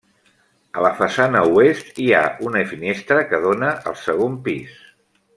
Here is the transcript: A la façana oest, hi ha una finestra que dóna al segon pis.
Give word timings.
A 0.79 0.85
la 0.85 0.89
façana 1.01 1.41
oest, 1.57 1.91
hi 2.05 2.07
ha 2.19 2.23
una 2.47 2.63
finestra 2.73 3.19
que 3.33 3.41
dóna 3.47 3.69
al 3.91 3.99
segon 4.07 4.39
pis. 4.49 4.81